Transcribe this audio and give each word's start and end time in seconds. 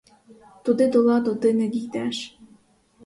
Туди 0.63 0.87
до 0.87 0.99
ладу 1.01 1.35
ти 1.35 1.53
не 1.53 1.67
дійдеш. 1.67 2.39